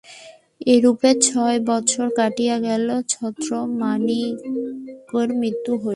[0.67, 5.89] এইরূপে ছয় বৎসর কাটিয়া গেলে ছত্রমাণিক্যের মৃত্যু হইল।